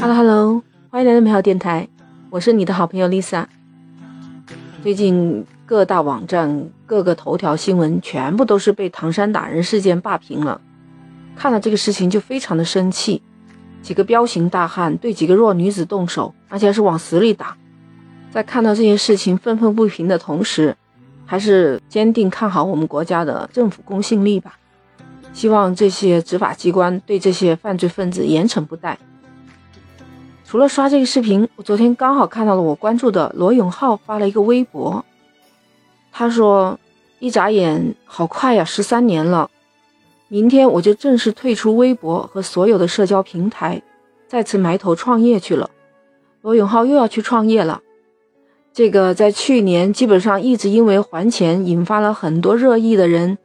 [0.00, 1.88] Hello Hello，欢迎来到美好电台，
[2.30, 3.46] 我是你的好朋友 Lisa。
[4.80, 10.60] 最近各大网站、各个头条新闻全部都是被唐山打人事件霸屏了，
[11.34, 13.20] 看了这个事情就非常的生气。
[13.82, 17.56] 几个彪形大汉对几个弱女子动手，而且还是往死里打。
[18.30, 20.76] 在看到这些事情愤愤不平的同时，
[21.26, 24.56] 还是坚定看好我们国家的政府公信力吧。
[25.32, 28.96] 希望这些执法机关对这些犯罪分子严惩不贷。
[30.48, 35.04] 除了刷这个视频，我昨天刚好看到了我关注的罗永浩发了一个微博，
[36.10, 36.80] 他说
[37.20, 39.50] ：“一眨眼，好快呀，十三年了。
[40.28, 43.82] 明天我就正式退出微博和所有的社交平台，
[44.26, 45.68] 再次埋头创业去了。”
[46.40, 47.82] 罗永浩又要去创业了。
[48.72, 53.36] 这个在去年基本上一直因为还钱引发了很多热议的人。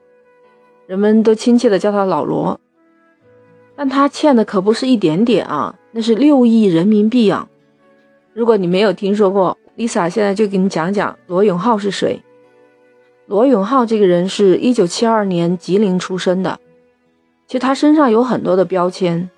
[0.87, 2.61] 人们都亲切地叫他老罗，
[3.75, 7.47] 但他欠的可不是一点点啊，那是六亿人民币啊！
[8.33, 12.19] 如果你没有听说过，Lisa 现在就给你讲讲罗永浩是谁。
[13.27, 16.59] 罗永浩这个人是一九七二年吉林出生的，
[17.47, 19.29] 其实他身上有很多的标签，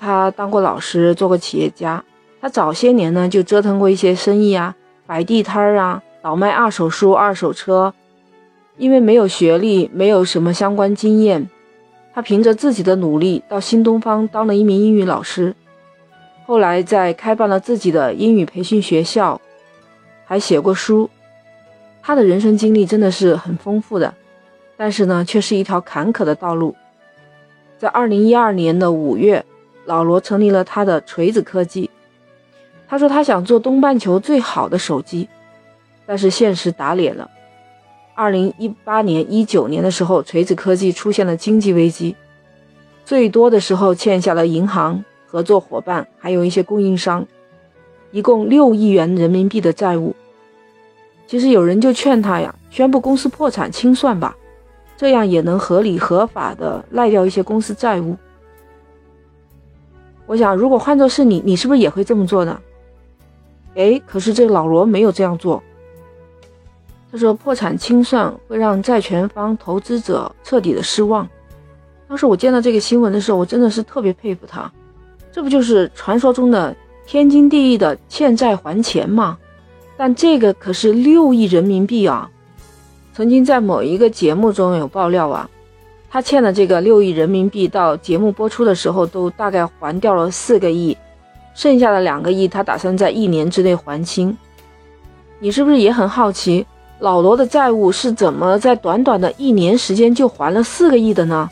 [0.00, 2.04] 他当过老师，做过企业家，
[2.40, 4.74] 他早些年呢就折腾过一些生意啊，
[5.06, 7.94] 摆地摊儿啊，倒卖二手书、二手车。
[8.78, 11.48] 因为没有学历，没有什么相关经验，
[12.14, 15.54] 他凭着自己的努力到新东方当了一名英语老师，
[16.44, 19.40] 后来在开办了自己的英语培训学校，
[20.24, 21.08] 还写过书。
[22.02, 24.12] 他的人生经历真的是很丰富的，
[24.76, 26.74] 但是呢，却是一条坎坷的道路。
[27.78, 29.44] 在二零一二年的五月，
[29.86, 31.88] 老罗成立了他的锤子科技。
[32.88, 35.28] 他说他想做东半球最好的手机，
[36.04, 37.30] 但是现实打脸了。
[38.14, 42.14] 二零一八年、一九年的时候，锤子科技出现了经济危机，
[43.04, 47.26] 最多的时候欠下了银行、合作伙伴，还有一些供应商，
[48.10, 50.14] 一共六亿元人民币的债务。
[51.26, 54.36] 其实有人就劝他呀，宣布公司破产清算吧，
[54.96, 58.16] 这样也能合理合法的赖掉一些公司债务。
[60.26, 62.60] 我想，如果换作是你，你是不是也会这么做呢？
[63.74, 65.62] 哎，可是这老罗没有这样做。
[67.12, 71.28] 他说：“破产清算会让债权方、投资者彻底的失望。”
[72.08, 74.72] 当时我见到这个新闻的时候，我真的是特别佩服他。
[75.30, 76.74] 这不就是传说中的
[77.06, 79.36] 天经地义的欠债还钱吗？
[79.96, 82.30] 但这个可是六亿人民币啊！
[83.12, 85.48] 曾经在某一个节目中有爆料啊，
[86.10, 90.96] 他欠的这个六亿人民币到节目播出的时候都大概还掉了四个亿，
[91.54, 94.36] 剩下的两个亿他打算在一年之内还清。
[95.38, 96.66] 你是不是也很好奇？
[97.02, 101.50] 老罗的债务是怎么在短短的一年时间就还了四个亿的呢？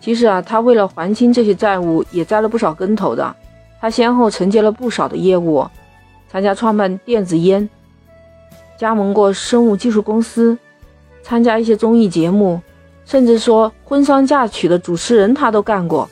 [0.00, 3.32] 其实啊，他为了还清这些债务，也栽了不少跟头的。
[3.80, 5.64] 他先后承接了不少的业务，
[6.28, 7.70] 参加创办电子烟，
[8.76, 10.58] 加盟过生物技术公司，
[11.22, 12.60] 参加一些综艺节目，
[13.04, 16.10] 甚至说婚丧嫁娶的主持人他都干过。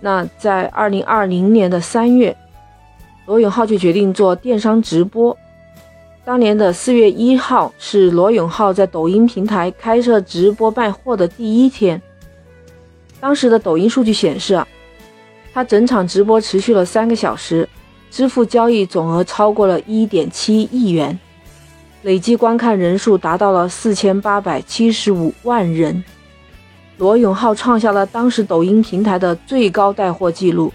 [0.00, 2.36] 那在二零二零年的三月，
[3.26, 5.38] 罗永浩就决定做电商直播。
[6.24, 12.00] 当年的四月一号是罗永浩在抖音平台开设直播卖货的第一天。
[13.18, 14.66] 当时的抖音数据显示啊，
[15.52, 17.68] 他整场直播持续了三个小时，
[18.08, 21.18] 支付交易总额超过了一点七亿元，
[22.02, 26.04] 累计观看人数达到了四千八百七十五万人。
[26.98, 30.72] 罗永浩创下了当时抖音平台的最高带货记录。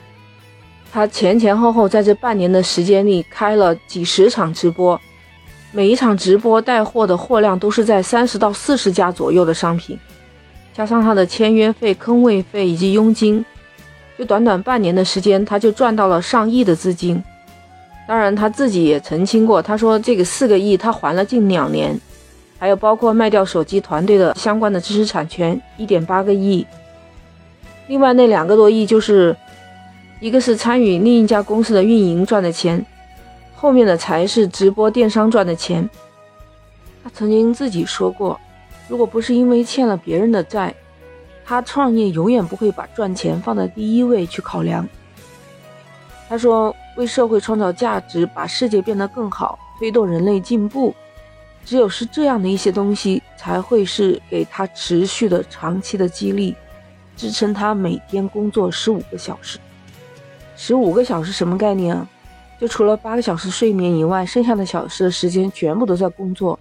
[0.92, 5.00] 他前前后后在这半年的时间里开了几十场直播。
[5.72, 10.00] 每一场直播带货的货量都是在三十到四十家左右的商品，
[10.74, 13.44] 加上他的签约费、坑位费以及佣金，
[14.18, 17.22] 就短短半年的时间，他就赚到了上亿的资金。
[18.08, 22.00] 当然，他自己也澄清过，他说这个四个亿他还了近两年，
[22.58, 26.66] 还有包括卖掉手机团队的相关的知识产权一点八个亿，
[27.88, 29.36] 另外那两个多亿就是
[30.22, 32.84] 一个是参与另一家公司的运营赚的钱。
[33.60, 35.90] 后面的才是直播电商赚的钱。
[37.04, 38.40] 他曾经自己说过，
[38.88, 40.72] 如果不是因为欠了别人的债，
[41.44, 44.88] 他创业永远不会把赚钱放在第一位去考量。
[46.30, 50.94] 他说：“为社会创造价值，把世界变得更好，推动人类进步，
[51.66, 56.54] 只有是这样的一些东西，才会是给他持续的、长期的激励，
[57.16, 59.58] 支撑他每天工作十五个小时。
[60.56, 62.08] 十五个小时什么概念啊？”
[62.60, 66.60] 就除了八个小时睡眠以外，剩下的小时的时间全部都在工作。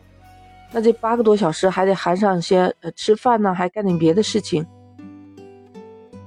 [0.73, 4.67] 那这八个多小时还得含上些呃吃饭呢，还干点别的事情。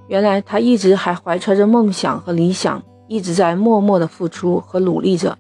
[0.08, 5.38] 原来他一直还怀揣着梦想和理想，一直在默默的付出和努力着。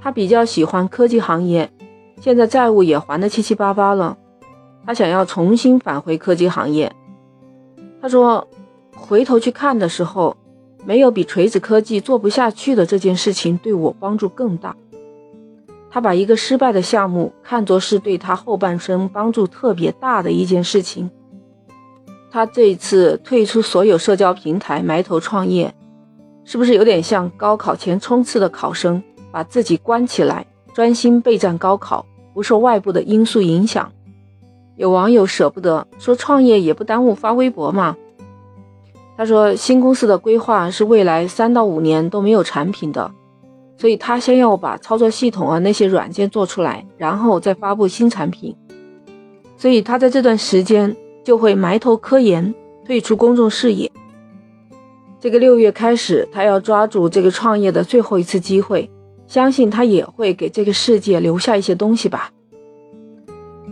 [0.00, 1.68] 他比较喜欢科技行业，
[2.20, 4.16] 现在债务也还得七七八八了，
[4.86, 6.92] 他想要重新返回科技行业。
[8.00, 8.46] 他说，
[8.94, 10.36] 回头去看的时候，
[10.84, 14.76] 没有比锤子科技做不下去的这件事情对我帮助更大。
[15.90, 21.10] 他把一个失败的项目看作是对他后半生帮助特别大的一件事情。
[22.30, 25.74] 他这一次退出所有社交平台，埋头创业，
[26.44, 33.92] 是不是有点像高考前冲刺的考生，把自己关起来，专心备战高考，不受外部的因素影响？
[34.76, 37.94] 有网友舍不得说，创业也不耽误发微博嘛。
[39.16, 43.10] 他说，新公司的规划是未来三到五年都没有产品的，
[43.76, 48.56] 所以他先要把操作系统啊那些软件做出来，然后再发布新产品。
[49.56, 50.96] 所以他在这段时间。
[51.24, 52.52] 就会埋头科研，
[52.84, 53.88] 退出公众视野。
[55.20, 58.90] 这个六月开始，他要抓住这个创业的最后一次机会，
[59.28, 62.32] 相信他也会给这个世界留下一些东西吧。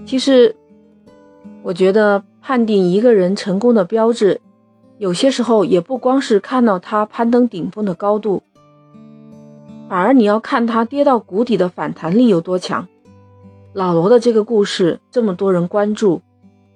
[0.06, 0.54] 其实，
[1.64, 4.40] 我觉得判定一个人成功的标志，
[5.00, 8.42] 有些时候也不光是看到他攀登顶峰的高度，
[9.88, 12.86] 反而你要看他跌到谷底的反弹力有多强。
[13.72, 16.20] 老罗的这个故事，这么多人关注。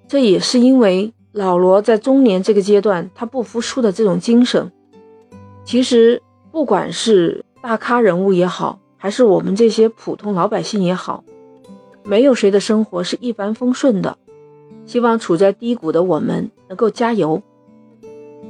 [0.07, 4.71] 这也是因为老罗在中年这个阶段，他不服输的这种精神。
[5.63, 11.23] 其实，不管是大咖人物也好，还是我们这些普通老百姓也好，
[12.03, 14.17] 没有谁的生活是一帆风顺的。
[14.87, 17.43] 希望处在低谷的我们能够加油，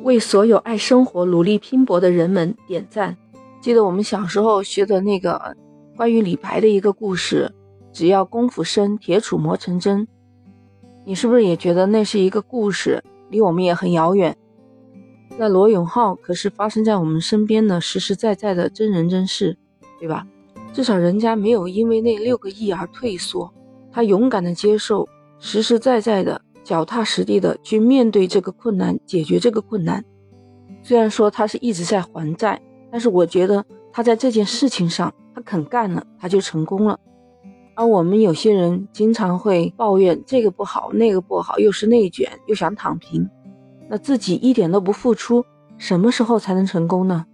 [0.06, 3.18] 为所有爱生活、努力拼搏的人们点赞。
[3.60, 5.57] 记得我们小时候学的那个
[5.98, 7.52] 关于李白的一个故事
[7.92, 10.07] ：“只要功夫深，铁杵磨成针。”
[11.06, 14.38] 你是不是也觉得那是一个故事，离我们也很遥远？
[15.40, 19.57] 那罗永浩可是发生在我们身边的实实在在的真人真事，
[20.00, 20.28] 对吧？
[20.72, 23.52] 至少人家没有因为那六个亿而退缩，
[23.92, 25.10] 他勇敢的接受，
[25.40, 30.03] 实实在在的脚踏实地的去面对这个困难，解决这个困难。
[30.81, 32.59] 虽然说他是一直在还债，
[32.91, 33.63] 但是我觉得
[33.94, 37.00] 他在这件事情上，他肯干了，他就成功了。
[37.75, 43.29] 而我们有些人经常会抱怨这个不好，那个不好，又是内卷，又想躺平，
[43.88, 45.45] 那自己一点都不付出，
[45.77, 47.25] 什么时候才能成功呢？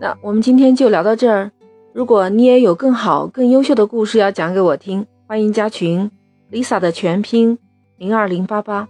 [0.00, 1.52] 那我们今天就聊到这儿。
[1.92, 6.10] 如果你也有更好、更优秀的故事要讲给我听，欢迎加群
[6.50, 7.58] ，Lisa 的全拼
[8.02, 8.88] 零二零八八，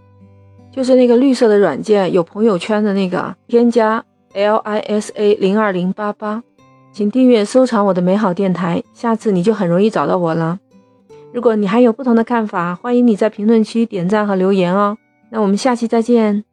[0.70, 6.42] 就是那个绿色的软件，有朋友圈的那个，添加 L I S A 零二零八八，
[6.92, 10.58] 请订阅收藏我的美好电台，下次你就很容易找到我了。
[11.30, 14.96] 如果你还有不同的看法，欢迎你在评论区点赞和留言哦。
[15.28, 16.44] 那我们下期再见。